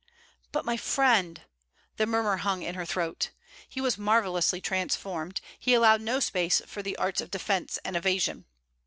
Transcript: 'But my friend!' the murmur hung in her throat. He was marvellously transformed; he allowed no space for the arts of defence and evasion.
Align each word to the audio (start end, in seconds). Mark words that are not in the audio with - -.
'But 0.51 0.65
my 0.65 0.77
friend!' 0.77 1.43
the 1.97 2.07
murmur 2.07 2.37
hung 2.37 2.63
in 2.63 2.73
her 2.73 2.87
throat. 2.87 3.29
He 3.69 3.79
was 3.79 3.99
marvellously 3.99 4.59
transformed; 4.59 5.41
he 5.59 5.75
allowed 5.75 6.01
no 6.01 6.19
space 6.19 6.59
for 6.65 6.81
the 6.81 6.97
arts 6.97 7.21
of 7.21 7.29
defence 7.29 7.77
and 7.85 7.95
evasion. 7.95 8.45